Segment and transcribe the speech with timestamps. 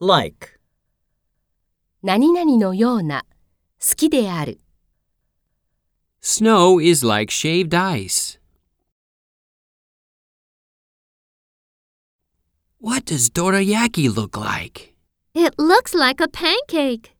[0.00, 0.60] like,
[2.02, 3.24] 何々のような、
[3.80, 4.60] 好きである。
[6.22, 8.38] Snow is like shaved ice.
[12.80, 14.94] What does dorayaki look like?
[15.34, 17.17] It looks like a pancake.